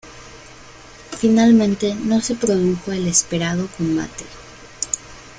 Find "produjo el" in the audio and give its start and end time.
2.33-3.05